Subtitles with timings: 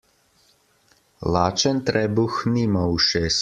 [1.35, 3.39] Lačen trebuh nima ušes.